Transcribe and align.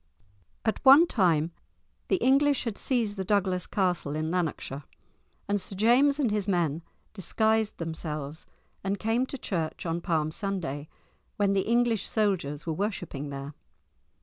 At 0.65 0.83
one 0.83 1.05
time 1.05 1.51
the 2.07 2.15
English 2.15 2.63
had 2.63 2.75
seized 2.75 3.17
the 3.17 3.23
Douglas 3.23 3.67
castle 3.67 4.15
in 4.15 4.31
Lanarkshire, 4.31 4.83
and 5.47 5.61
Sir 5.61 5.75
James 5.75 6.17
and 6.19 6.31
his 6.31 6.47
men 6.47 6.81
disguised 7.13 7.77
themselves 7.77 8.47
and 8.83 8.97
came 8.97 9.27
to 9.27 9.37
church 9.37 9.85
on 9.85 10.01
Palm 10.01 10.31
Sunday, 10.31 10.89
when 11.37 11.53
the 11.53 11.67
English 11.67 12.07
soldiers 12.09 12.65
were 12.65 12.73
worshipping 12.73 13.29
there. 13.29 13.53